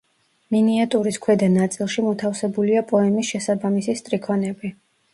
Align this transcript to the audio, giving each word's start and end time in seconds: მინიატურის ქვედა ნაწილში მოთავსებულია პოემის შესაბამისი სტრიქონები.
მინიატურის 0.53 1.19
ქვედა 1.25 1.51
ნაწილში 1.59 2.05
მოთავსებულია 2.09 2.85
პოემის 2.95 3.31
შესაბამისი 3.37 4.01
სტრიქონები. 4.05 4.79